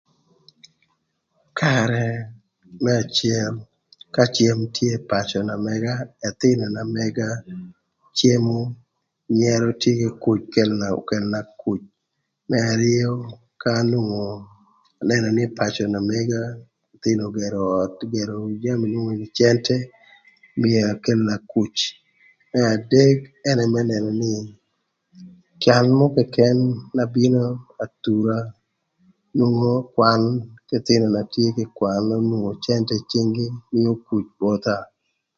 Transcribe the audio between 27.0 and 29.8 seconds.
bino athura nwongo